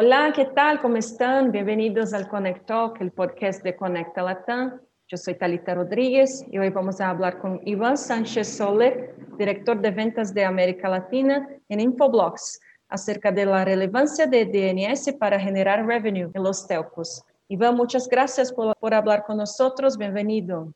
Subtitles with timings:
[0.00, 0.80] Hola, ¿qué tal?
[0.80, 1.50] ¿Cómo están?
[1.50, 4.80] Bienvenidos al Connect Talk, el podcast de Conecta Latam.
[5.08, 9.90] Yo soy Talita Rodríguez y hoy vamos a hablar con Iván Sánchez Soler, director de
[9.90, 16.30] ventas de América Latina en Infoblox, acerca de la relevancia de DNS para generar revenue
[16.32, 17.24] en los telcos.
[17.48, 19.98] Iván, muchas gracias por, por hablar con nosotros.
[19.98, 20.72] Bienvenido.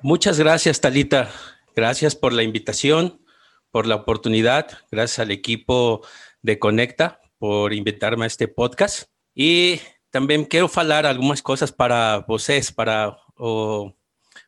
[0.00, 1.28] Muchas gracias, Talita.
[1.76, 3.20] Gracias por la invitación,
[3.70, 4.66] por la oportunidad.
[4.90, 6.00] Gracias al equipo
[6.40, 9.06] de Conecta por invitarme a este podcast.
[9.34, 9.80] Y
[10.12, 13.92] también quiero hablar algunas cosas para vocês, para o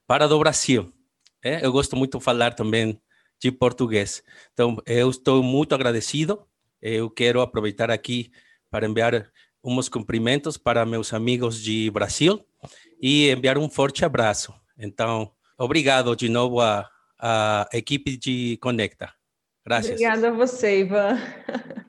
[0.06, 0.94] para do Brasil.
[1.42, 3.02] É, eu gosto muito de falar também
[3.40, 4.22] de português.
[4.52, 6.46] Então, eu estou muito agradecido.
[6.80, 8.30] Eu quero aproveitar aqui
[8.70, 9.28] para enviar
[9.60, 12.46] uns cumprimentos para meus amigos de Brasil
[13.02, 14.54] e enviar um forte abraço.
[14.78, 16.88] Então, obrigado de novo à,
[17.18, 19.12] à equipe de Conecta.
[19.64, 19.94] Gracias.
[19.94, 21.18] Obrigada a você, Ivan.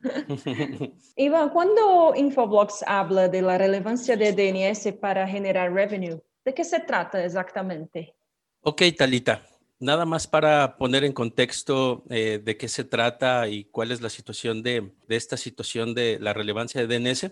[1.17, 6.79] Ivan, quando Infoblox habla de la relevancia de DNS para generar revenue, ¿de qué se
[6.79, 8.15] trata exactamente?
[8.61, 9.45] Ok, Talita.
[9.77, 14.09] Nada más para poner en contexto eh, de qué se trata y cuál es la
[14.09, 17.31] situación de, de esta situación de la relevancia de DNS.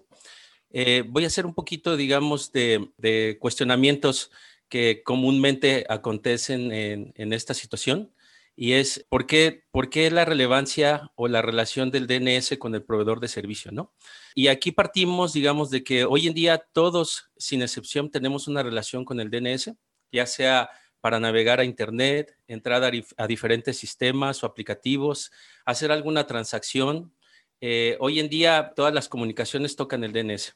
[0.72, 4.30] Eh, voy a hacer un poquito, digamos, de, de cuestionamientos
[4.68, 8.13] que comúnmente acontecen en, en esta situación
[8.56, 9.64] y es ¿por qué,
[10.12, 13.94] la relevancia o la relación del DNS con el proveedor de servicio, ¿no?
[14.36, 19.06] Y aquí partimos, digamos, de que hoy en día todos, sin excepción, tenemos una relación
[19.06, 19.74] con el DNS,
[20.12, 20.70] ya sea
[21.02, 25.32] para navegar a Internet, entrar a, a diferentes sistemas o aplicativos,
[25.66, 27.14] hacer alguna transacción.
[27.60, 30.56] Eh, hoy en día todas las comunicaciones tocan el DNS.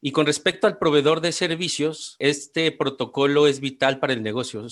[0.00, 4.66] Y con respecto al proveedor de servicios, este protocolo es vital para el negocio.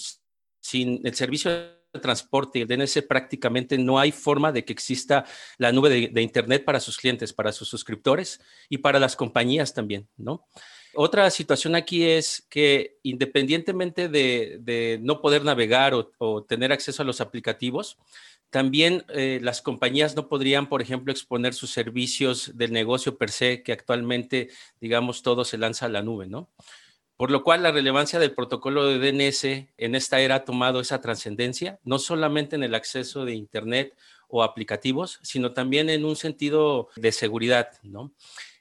[0.60, 1.50] Sin el servicio
[1.92, 5.24] transporte y el DNS prácticamente no hay forma de que exista
[5.58, 10.08] la nube de, Internet para sus clientes, para sus suscriptores y para las compañías también,
[10.16, 10.46] ¿no?
[10.94, 17.20] Otra situación aquí es que independientemente de, no poder navegar o, tener acceso a los
[17.20, 17.98] aplicativos,
[18.50, 23.62] también eh, las compañías no podrían, por ejemplo, exponer sus servicios del negocio per se,
[23.62, 24.48] que actualmente,
[24.80, 26.48] digamos, todo se lanza a la nube, ¿no?
[27.16, 31.00] Por lo cual la relevancia del protocolo de DNS en esta era ha tomado esa
[31.00, 33.96] trascendencia, no solamente en el acceso de Internet
[34.28, 38.12] o aplicativos, sino también en un sentido de seguridad, ¿no?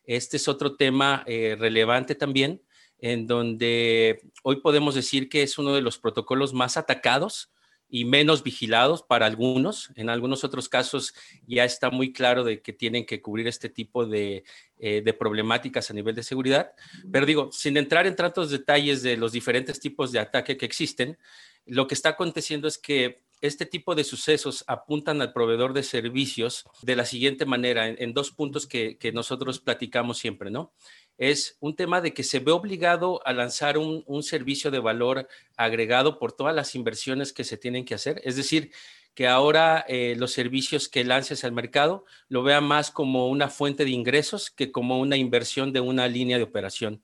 [0.06, 2.62] Este es otro tema eh, relevante también,
[3.00, 7.50] en donde hoy podemos decir que es uno de los protocolos más atacados
[7.96, 9.90] y menos vigilados para algunos.
[9.96, 11.14] En algunos otros casos
[11.48, 14.44] ya está muy claro de que tienen que cubrir este tipo de,
[14.80, 16.74] eh, de, problemáticas a nivel de seguridad.
[17.10, 21.18] Pero digo, sin entrar en tantos detalles de los diferentes tipos de ataque que existen,
[21.66, 26.66] lo que está aconteciendo es que este tipo de sucesos apuntan al proveedor de servicios
[26.82, 30.74] de la siguiente manera, en, dos puntos que nosotros platicamos siempre, ¿no?
[31.18, 36.20] Es un tema de que se ve obligado a lanzar un, servicio de valor agregado
[36.20, 38.22] por todas las inversiones que se tienen que hacer.
[38.24, 38.72] Es decir,
[39.14, 43.86] que ahora eh, los servicios que lances al mercado lo vean más como una fuente
[43.86, 47.02] de ingresos que como una inversión de una línea de operación.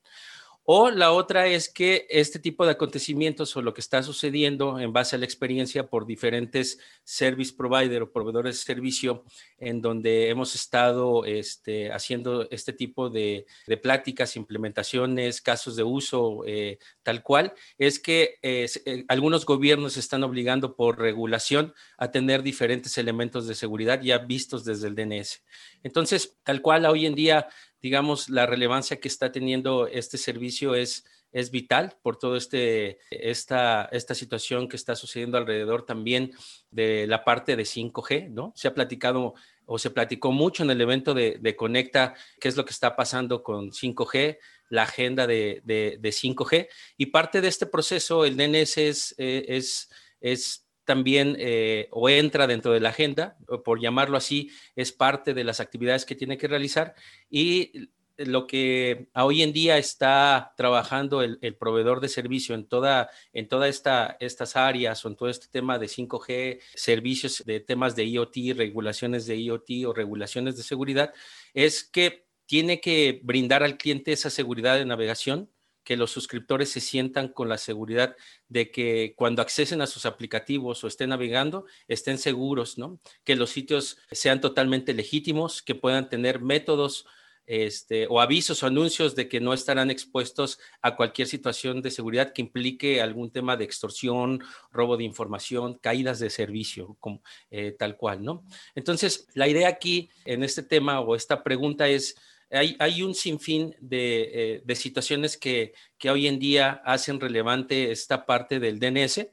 [0.64, 4.94] O la otra es que este tipo de acontecimientos o lo que está sucediendo en
[4.94, 9.24] base a la experiencia por diferentes service provider o proveedores de servicio
[9.58, 13.48] en donde hemos estado este, haciendo este tipo de,
[13.82, 20.24] pláticas, implementaciones, casos de uso eh, tal cual, es que eh, eh, algunos gobiernos están
[20.24, 25.44] obligando por regulación a tener diferentes elementos de seguridad ya vistos desde el DNS.
[25.84, 27.48] Entonces, tal cual hoy en día
[27.82, 33.86] digamos, la relevancia que está teniendo este servicio es, es vital por toda este, esta,
[33.92, 36.32] esta situación que está sucediendo alrededor también
[36.70, 38.54] de la parte de 5G, ¿no?
[38.56, 39.34] Se ha platicado
[39.66, 42.96] o se platicó mucho en el evento de, de Conecta qué es lo que está
[42.96, 44.38] pasando con 5G,
[44.70, 49.90] la agenda de, de, 5G y parte de este proceso, el DNS es, eh, es,
[50.20, 55.44] es también eh, o entra dentro de la agenda, por llamarlo así, es parte de
[55.44, 56.96] las actividades que tiene que realizar.
[57.30, 63.48] Y lo que hoy en día está trabajando el, proveedor de servicio en toda, en
[63.48, 68.06] toda esta, estas áreas o en todo este tema de 5G, servicios de temas de
[68.06, 71.14] IoT, regulaciones de IoT o regulaciones de seguridad,
[71.54, 75.50] es que tiene que brindar al cliente esa seguridad de navegación
[75.84, 78.16] que los suscriptores se sientan con la seguridad
[78.48, 83.00] de que cuando accesen a sus aplicativos o estén navegando, estén seguros, ¿no?
[83.24, 87.06] Que los sitios sean totalmente legítimos, que puedan tener métodos
[87.48, 92.34] este, o avisos o anuncios de que no estarán expuestos a cualquier situación de seguridad
[92.34, 94.42] que implique algún tema de extorsión,
[94.72, 98.46] robo de información, caídas de servicio, como, eh, tal cual, ¿no?
[98.76, 102.16] Entonces, la idea aquí en este tema o esta pregunta es
[102.52, 105.74] Hay, un sinfín de, de situaciones que,
[106.10, 109.28] hoy en día hacen relevante esta parte del DNS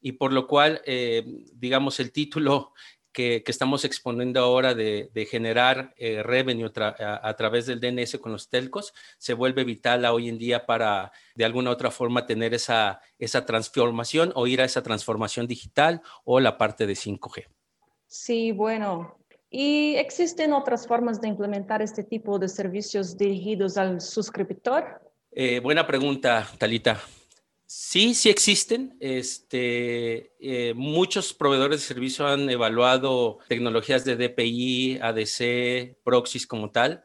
[0.00, 0.82] y por lo cual,
[1.54, 2.72] digamos, el título
[3.14, 8.92] que, estamos exponiendo ahora de, generar eh, revenue a, través del DNS con los telcos
[9.16, 13.46] se vuelve vital hoy en día para de alguna u otra forma tener esa, esa
[13.46, 17.46] transformación o ir a esa transformación digital o la parte de 5G.
[18.06, 19.16] Sí, bueno.
[19.56, 25.00] ¿Y existen otras formas de implementar este tipo de servicios dirigidos al suscriptor?
[25.30, 27.00] Eh, buena pregunta, Talita.
[27.64, 28.96] Sí, sí existen.
[28.98, 37.04] Este, eh, muchos proveedores de servicio han evaluado tecnologías de DPI, ADC, proxies como tal.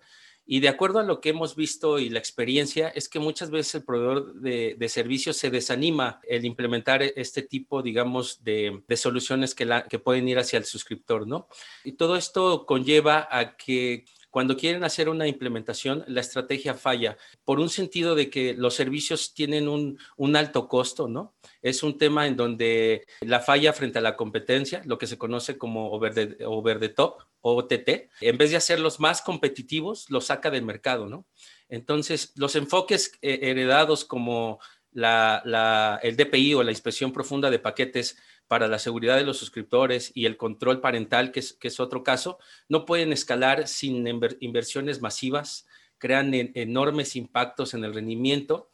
[0.51, 3.75] Y de acuerdo a lo que hemos visto y la experiencia, es que muchas veces
[3.75, 10.28] el proveedor de, servicios se desanima el implementar este tipo, digamos, de, soluciones que, pueden
[10.28, 11.48] ir hacia el suscriptor, ¿no?
[11.84, 17.16] Y todo esto conlleva a que cuando quieren hacer una implementación, la estrategia falla
[17.46, 21.36] por un sentido de que los servicios tienen un, alto costo, ¿no?
[21.62, 25.60] Es un tema en donde la falla frente a la competencia, lo que se conoce
[25.60, 31.07] como over the top, OTT, en vez de hacerlos más competitivos, los saca del mercado,
[31.07, 31.25] ¿no?
[31.69, 34.59] Entonces, los enfoques eh, heredados como
[34.91, 40.12] la, el DPI o la inspección profunda de paquetes para la seguridad de los suscriptores
[40.15, 44.07] y el control parental, que es otro caso, no pueden escalar sin
[44.39, 45.68] inversiones masivas,
[46.00, 48.69] crean enormes impactos en el rendimiento.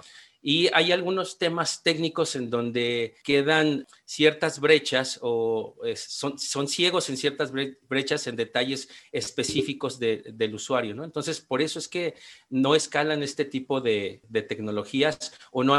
[0.47, 7.18] Y hay algunos temas técnicos en donde quedan ciertas brechas o son, son, ciegos en
[7.18, 7.51] ciertas
[7.89, 11.03] brechas en detalles específicos del usuario, ¿no?
[11.03, 12.13] Entonces, por eso es que
[12.51, 15.74] no escalan este tipo de, de tecnologías o no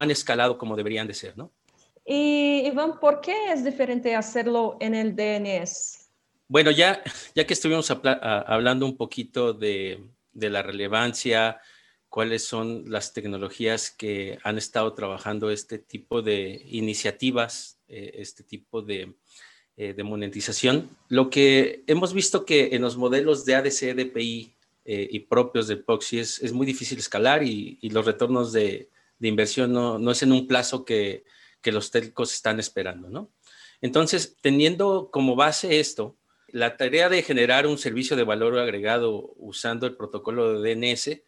[0.00, 1.52] han escalado como deberían de ser, ¿no?
[2.04, 6.10] Y Iván, ¿por qué es diferente hacerlo en el DNS?
[6.48, 7.00] Bueno, ya,
[7.36, 10.02] ya que estuvimos hablando un poquito de,
[10.32, 11.60] la relevancia,
[12.10, 18.82] cuáles son las tecnologías que han estado trabajando este tipo de iniciativas, eh, este tipo
[18.82, 19.14] de,
[19.76, 20.90] eh, de, monetización.
[21.08, 25.76] Lo que hemos visto que en los modelos de ADC, DPI eh, y propios de
[25.76, 28.90] Proxy es, es, muy difícil escalar y, y los retornos de,
[29.20, 31.24] de inversión no, no, es en un plazo que,
[31.62, 33.30] que los telcos están esperando, ¿no?
[33.80, 36.16] Entonces, teniendo como base esto,
[36.48, 41.22] la tarea de generar un servicio de valor agregado usando el protocolo de DNS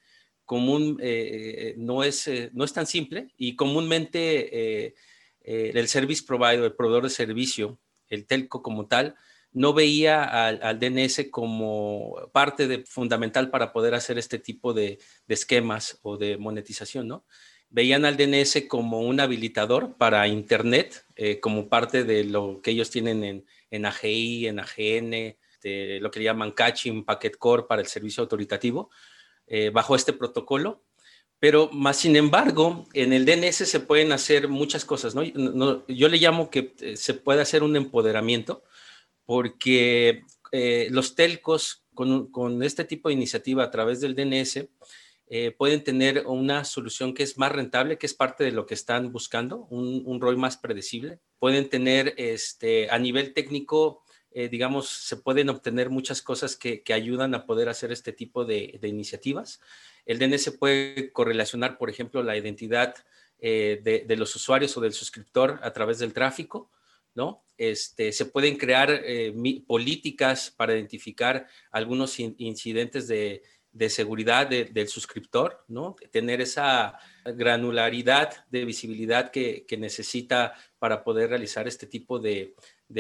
[0.53, 4.95] común, eh, no, es, eh, no es tan simple y comúnmente eh,
[5.41, 9.15] el service provider, el proveedor de servicio, el telco como tal,
[9.51, 15.35] no veía al, DNS como parte de, fundamental para poder hacer este tipo de, de
[15.35, 17.25] esquemas o de monetización, ¿no?
[17.71, 22.91] veían al DNS como un habilitador para Internet, eh, como parte de lo que ellos
[22.91, 25.37] tienen en, en AGI, en AGN,
[26.03, 28.91] lo que llaman Caching Packet Core para el servicio autoritativo,
[29.47, 30.85] eh, bajo este protocolo.
[31.39, 35.25] Pero más sin embargo, en el DNS se pueden hacer muchas cosas, ¿no?
[35.89, 38.63] yo le llamo que eh, se puede hacer un empoderamiento,
[39.25, 40.23] porque
[40.91, 44.69] los telcos con, con este tipo de iniciativa a través del DNS
[45.35, 48.75] eh, pueden tener una solución que es más rentable, que es parte de lo que
[48.75, 51.21] están buscando, un, un ROI más predecible.
[51.39, 54.03] Pueden tener este, a nivel técnico,
[54.35, 58.45] eh, digamos, se pueden obtener muchas cosas que, que ayudan a poder hacer este tipo
[58.45, 59.61] de, de, iniciativas.
[60.07, 62.95] El DNS puede correlacionar, por ejemplo, la identidad
[63.39, 66.71] eh, de, de, los usuarios o del suscriptor a través del tráfico.
[67.15, 67.45] ¿No?
[67.59, 69.03] Este, se pueden crear
[69.67, 73.43] políticas para identificar algunos incidentes de,
[73.73, 75.97] de seguridad del suscriptor, ¿no?
[76.11, 82.55] Tener esa granularidad de visibilidad que, necesita para poder realizar este tipo de,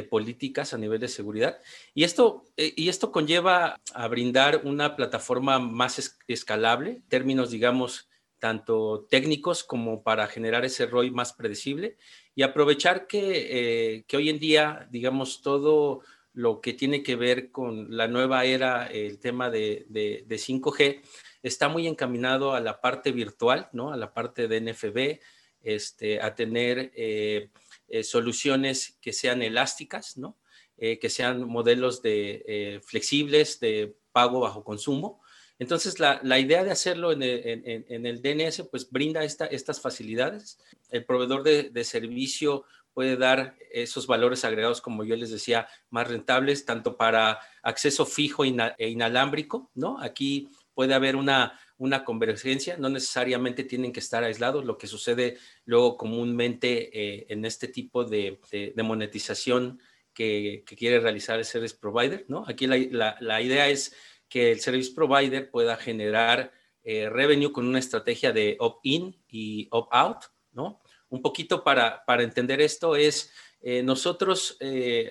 [0.08, 1.58] políticas a nivel de seguridad.
[1.92, 8.08] Y esto, eh, y esto conlleva a brindar una plataforma más escalable, términos, digamos,
[8.38, 11.96] tanto técnicos como para generar ese ROI más predecible
[12.34, 13.48] y aprovechar que,
[13.96, 16.02] eh, que hoy en día, digamos, todo
[16.34, 19.86] lo que tiene que ver con la nueva era, el tema de,
[20.28, 21.02] 5G,
[21.42, 23.92] está muy encaminado a la parte virtual, ¿no?
[23.92, 25.20] A la parte de NFB,
[25.62, 27.50] este, a tener eh,
[27.92, 30.38] eh, soluciones que sean elásticas, ¿no?
[30.78, 35.20] Eh, que sean modelos de, flexibles de pago bajo consumo.
[35.58, 40.58] Entonces, la, idea de hacerlo en el, DNS, pues brinda estas facilidades.
[40.88, 46.08] El proveedor de, de servicio puede dar esos valores agregados, como yo les decía, más
[46.08, 50.00] rentables, tanto para acceso fijo e inalámbrico, ¿no?
[50.00, 55.38] Aquí puede haber una, una convergencia, no necesariamente tienen que estar aislados, lo que sucede
[55.64, 58.38] luego comúnmente eh, en este tipo de,
[58.84, 59.80] monetización
[60.14, 62.44] que, quiere realizar el service provider, ¿no?
[62.46, 63.96] Aquí la, idea es
[64.28, 66.52] que el service provider pueda generar
[66.84, 70.82] eh, revenue con una estrategia de opt-in y opt-out, ¿no?
[71.08, 74.56] Un poquito para, para entender esto es, eh, nosotros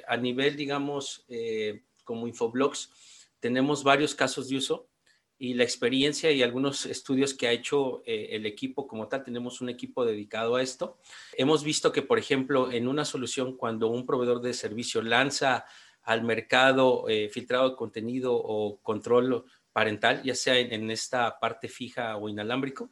[0.07, 1.25] a nivel, digamos,
[2.05, 2.91] como Infoblogs,
[3.41, 4.90] tenemos varios casos de uso
[5.41, 9.69] y la experiencia y algunos estudios que ha hecho el equipo como tal, tenemos un
[9.69, 10.99] equipo dedicado a esto.
[11.33, 15.65] Hemos visto que, por ejemplo, en una solución, cuando un proveedor de servicio lanza
[16.03, 22.29] al mercado filtrado de contenido o control parental, ya sea en, esta parte fija o
[22.29, 22.91] inalámbrico.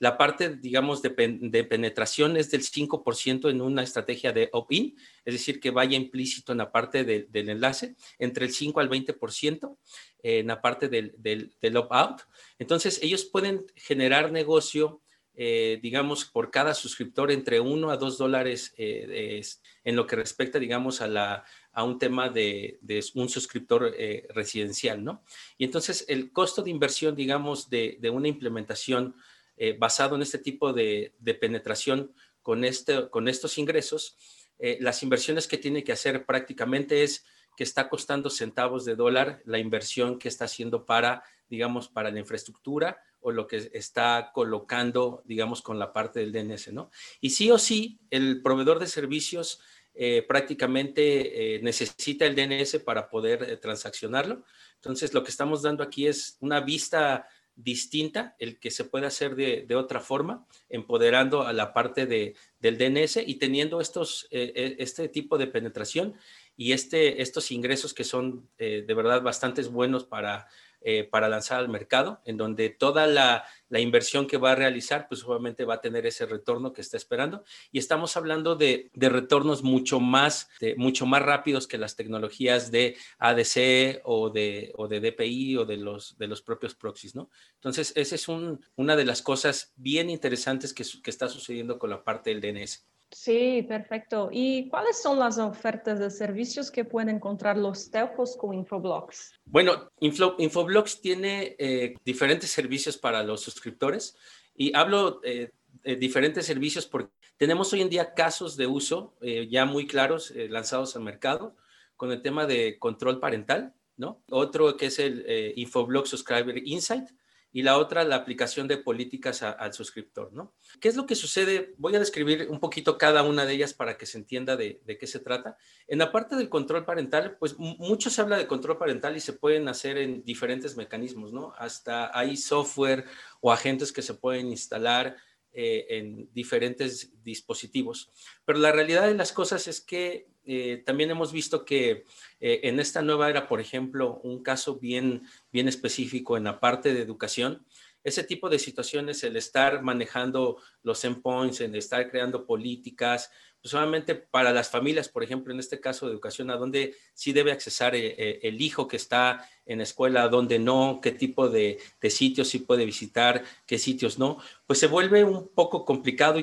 [0.00, 5.60] La parte, digamos, de, penetración es del 5% en una estrategia de opt-in, es decir,
[5.60, 9.76] que vaya implícito en la parte del enlace, entre el 5 al 20%
[10.22, 12.22] en la parte del, del, opt-out.
[12.58, 15.02] Entonces, ellos pueden generar negocio,
[15.34, 19.42] eh, digamos, por cada suscriptor entre 1 a 2 dólares eh,
[19.84, 22.78] en lo que respecta, digamos, a la, a un tema de,
[23.14, 25.24] un suscriptor eh, residencial, ¿no?
[25.56, 29.14] Y entonces el costo de inversión, digamos, de, una implementación
[29.62, 34.16] eh, basado en este tipo de, penetración con, este, con estos ingresos,
[34.58, 37.26] eh, las inversiones que tiene que hacer prácticamente es
[37.58, 42.20] que está costando centavos de dólar la inversión que está haciendo para, digamos, para la
[42.20, 46.90] infraestructura o lo que está colocando, digamos, con la parte del DNS, ¿no?
[47.20, 49.60] Y sí o sí, el proveedor de servicios
[49.92, 54.44] eh, prácticamente eh, necesita el DNS para poder eh, transaccionarlo.
[54.76, 59.34] Entonces, lo que estamos dando aquí es una vista distinta, el que se puede hacer
[59.36, 65.38] de, otra forma, empoderando a la parte de, del DNS y teniendo estos, este tipo
[65.38, 66.14] de penetración
[66.56, 70.48] y este, estos ingresos que son de verdad bastante buenos para
[70.82, 75.22] eh, para lanzar al mercado, en donde toda la, inversión que va a realizar, pues
[75.24, 77.44] obviamente va a tener ese retorno que está esperando.
[77.70, 84.00] Y estamos hablando de, retornos mucho más, mucho más rápidos que las tecnologías de ADC
[84.04, 87.30] o de, o de DPI o de los, de los propios proxies, ¿no?
[87.54, 92.02] Entonces, esa es una de las cosas bien interesantes que, que está sucediendo con la
[92.02, 92.89] parte del DNS.
[93.12, 94.28] Sí, perfecto.
[94.30, 99.32] ¿Y cuáles son las ofertas de servicios que pueden encontrar los telcos con Infoblox?
[99.44, 104.16] Bueno, Infoblox tiene eh, diferentes servicios para los suscriptores
[104.54, 105.50] y hablo eh,
[105.82, 110.32] de diferentes servicios porque tenemos hoy en día casos de uso eh, ya muy claros
[110.48, 111.56] lanzados al mercado
[111.96, 114.22] con el tema de control parental, ¿no?
[114.30, 117.08] Otro que es el Infoblox Subscriber Insight,
[117.52, 120.54] y la otra la aplicación de políticas al suscriptor, ¿no?
[120.80, 121.74] ¿Qué es lo que sucede?
[121.78, 125.06] Voy a describir un poquito cada una de ellas para que se entienda de, qué
[125.06, 125.56] se trata.
[125.88, 129.32] En la parte del control parental, pues mucho se habla de control parental y se
[129.32, 131.52] pueden hacer en diferentes mecanismos, ¿no?
[131.58, 133.04] Hasta hay software
[133.40, 135.16] o agentes que se pueden instalar
[135.52, 138.10] eh, en diferentes dispositivos.
[138.44, 142.04] Pero la realidad de las cosas es que eh, también hemos visto que
[142.40, 146.94] eh, en esta nueva era, por ejemplo, un caso bien, bien específico en la parte
[146.94, 147.66] de educación,
[148.02, 153.30] ese tipo de situaciones, el estar manejando los endpoints, el estar creando políticas,
[153.60, 157.32] pues solamente para las familias, por ejemplo, en este caso de educación, a dónde sí
[157.32, 161.48] debe accesar eh, el hijo que está en la escuela, a dónde no, qué tipo
[161.48, 166.40] de, sitios sí puede visitar, qué sitios no, pues se vuelve un poco complicado,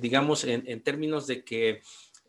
[0.00, 1.82] digamos, en términos de que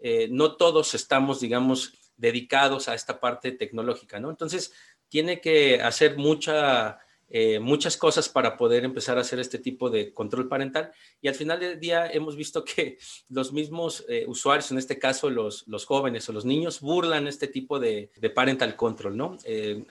[0.07, 4.29] eh, no todos estamos, digamos, dedicados a esta parte tecnológica, ¿no?
[4.29, 4.73] Entonces,
[5.09, 10.13] tiene que hacer mucha, eh, muchas cosas para poder empezar a hacer este tipo de
[10.13, 10.91] control parental.
[11.21, 12.97] Y al final del día hemos visto que
[13.29, 17.47] los mismos eh, usuarios, en este caso los, los, jóvenes o los niños, burlan este
[17.47, 19.37] tipo de, parental control, ¿no?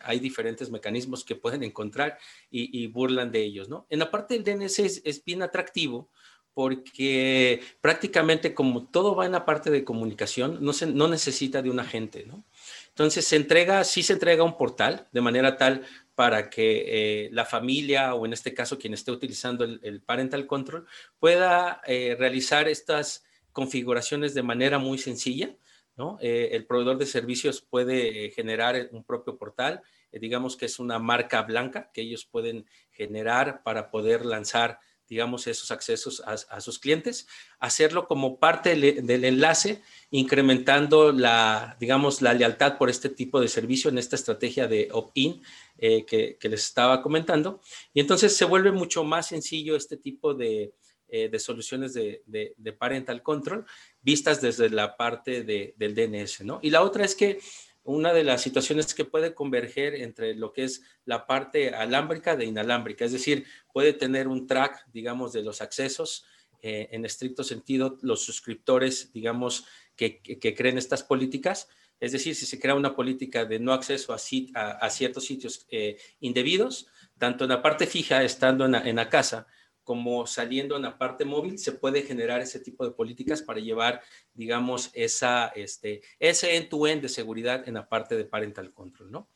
[0.03, 2.19] hay diferentes mecanismos que pueden encontrar
[2.51, 3.87] y, burlan de ellos, ¿no?
[3.89, 6.11] En la parte del DNS es bien atractivo
[6.55, 11.71] porque prácticamente como todo va en la parte de comunicación, no, se, no necesita de
[11.71, 12.45] un agente, ¿no?
[12.89, 15.83] Entonces se entrega, sí se entrega un portal de manera tal
[16.15, 16.85] para que
[17.27, 20.87] eh, la familia o en este caso quien esté utilizando el, parental control
[21.19, 25.57] pueda eh, realizar estas configuraciones de manera muy sencilla,
[25.97, 26.19] ¿no?
[26.21, 31.43] Eh, el proveedor de servicios puede generar un propio portal, digamos que es una marca
[31.43, 37.27] blanca que ellos pueden generar para poder lanzar digamos, esos accesos a, sus clientes,
[37.59, 43.91] hacerlo como parte del, enlace, incrementando la, digamos, la lealtad por este tipo de servicio
[43.91, 45.43] en esta estrategia de opt-in
[45.79, 47.61] eh, que, les estaba comentando.
[47.93, 50.73] Y entonces se vuelve mucho más sencillo este tipo de,
[51.09, 53.67] eh, soluciones de, parental control
[54.03, 56.61] vistas desde la parte del DNS, ¿no?
[56.63, 57.39] Y la otra es que
[57.85, 62.47] una de las situaciones que puede converger entre lo que es la parte alámbrica de
[62.47, 66.25] inalámbrica, es decir, puede tener un track, digamos, de los accesos,
[66.63, 70.23] eh, en estricto sentido, los suscriptores, digamos, que,
[70.57, 71.69] creen estas políticas,
[72.01, 76.89] Es decir, si se crea una política de no acceso a, ciertos sitios eh, indebidos,
[77.19, 79.47] tanto en la parte fija, estando en la, casa,
[79.85, 84.01] como saliendo en la parte móvil, se puede generar ese tipo de políticas para llevar,
[84.33, 89.29] digamos, esa, este, ese end-to-end de seguridad en la parte de parental control, ¿no?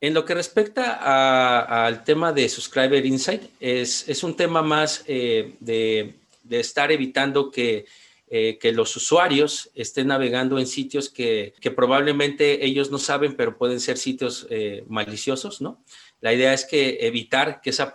[0.00, 5.54] En lo que respecta al tema de Subscriber Insight, es, es un tema más eh,
[5.60, 7.86] de, de, estar evitando que,
[8.28, 13.78] eh, que, los usuarios estén navegando en sitios que, probablemente ellos no saben, pero pueden
[13.78, 15.84] ser sitios eh, maliciosos, ¿no?
[16.20, 17.92] La idea es que evitar que esa,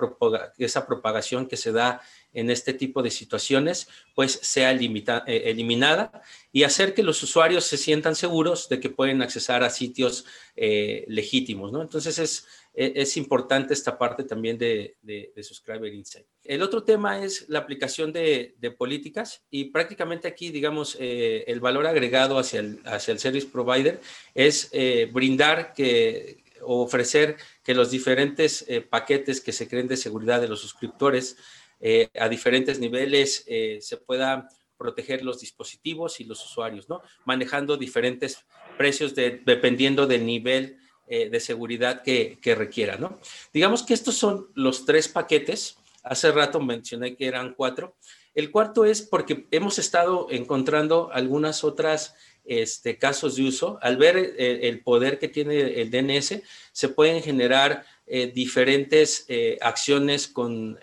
[0.58, 2.02] esa propagación que se da
[2.34, 6.22] en este tipo de situaciones, pues sea limita, eh, eliminada
[6.54, 11.72] y hacer que los usuarios se sientan seguros de que pueden accesar a sitios legítimos,
[11.72, 11.82] ¿no?
[11.82, 16.26] Entonces es, es, importante esta parte también de, de, Subscriber Insight.
[16.44, 21.60] El otro tema es la aplicación de, de políticas y prácticamente aquí, digamos, eh, el
[21.60, 24.00] valor agregado hacia el, hacia el service provider
[24.34, 24.72] es
[25.12, 30.62] brindar que o ofrecer que los diferentes paquetes que se creen de seguridad de los
[30.62, 31.38] suscriptores
[31.82, 34.48] eh, a diferentes niveles eh, se pueda
[34.78, 37.02] proteger los dispositivos y los usuarios, ¿no?
[37.26, 38.46] Manejando diferentes
[38.78, 40.78] precios dependiendo del nivel
[41.14, 43.20] eh, de seguridad que, requiera, ¿no?
[43.54, 45.78] Digamos que estos son los tres paquetes.
[46.04, 47.96] Hace rato mencioné que eran cuatro.
[48.34, 52.16] El cuarto es porque hemos estado encontrando algunas otras
[52.46, 53.78] este, casos de uso.
[53.82, 56.42] Al ver el, poder que tiene el DNS,
[56.72, 59.28] se pueden generar diferentes
[59.62, 60.80] acciones con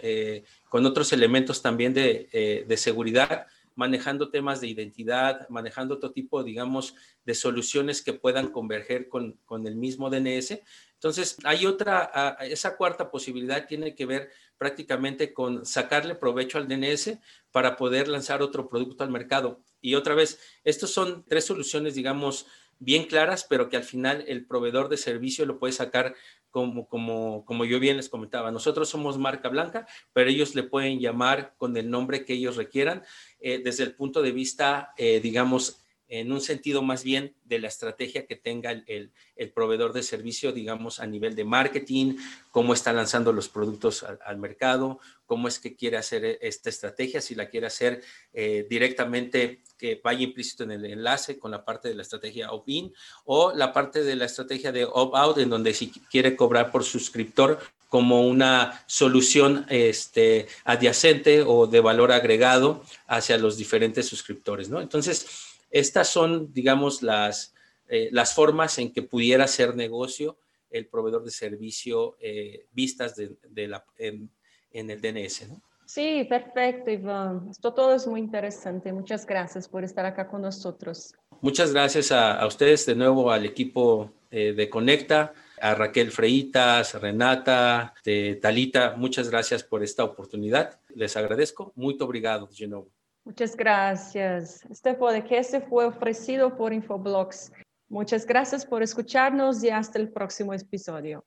[0.69, 3.47] con otros elementos también eh, de, seguridad,
[3.79, 9.77] manejando temas de identidad, manejando otro tipo, digamos, de soluciones que puedan converger con, el
[9.77, 10.61] mismo DNS.
[10.95, 17.19] Entonces, hay otra, esa cuarta posibilidad tiene que ver prácticamente con sacarle provecho al DNS
[17.53, 19.61] para poder lanzar otro producto al mercado.
[19.81, 22.47] Y otra vez, estos son tres soluciones, digamos,
[22.81, 26.17] bien claras, pero que al final el proveedor de servicio lo puede sacar
[26.51, 28.51] como, como, como yo bien les comentaba.
[28.51, 33.03] Nosotros somos marca blanca, pero ellos le pueden llamar con el nombre que ellos requieran
[33.41, 37.69] eh, desde el punto de vista, eh, digamos, en un sentido más bien de la
[37.69, 39.13] estrategia que tenga el,
[39.55, 42.17] proveedor de servicio, digamos, a nivel de marketing,
[42.51, 47.21] cómo está lanzando los productos al, mercado, cómo es que quiere hacer e, esta estrategia,
[47.21, 51.89] si la quiere hacer eh, directamente que vaya implícito en el enlace con la parte
[51.89, 52.93] de la estrategia opt-in
[53.25, 57.61] o la parte de la estrategia de opt-out, en donde si quiere cobrar por suscriptor
[57.89, 64.81] como una solución este, adyacente o de valor agregado hacia los diferentes suscriptores, ¿no?
[64.81, 67.55] Entonces, estas son, digamos, las,
[67.89, 70.39] eh, las formas en que pudiera ser negocio
[70.71, 74.31] el proveedor de servicio eh, vistas de, la, en,
[74.73, 75.49] el DNS.
[75.49, 75.63] ¿no?
[75.87, 77.49] Sí, perfecto, Iván.
[77.51, 78.93] Esto todo es muy interesante.
[78.93, 81.15] Muchas gracias por estar acá con nosotros.
[81.41, 87.95] Muchas gracias a, ustedes, de nuevo al equipo eh, de Conecta, a Raquel Freitas, Renata,
[88.05, 88.95] de Talita.
[88.97, 90.79] Muchas gracias por esta oportunidad.
[90.95, 91.73] Les agradezco.
[91.75, 92.89] Muy obrigado, de.
[93.29, 94.65] Muchas gracias.
[94.71, 97.53] Este podcast fue ofrecido por Infoblox.
[97.91, 101.23] Muchas gracias por escucharnos y hasta el próximo episodio.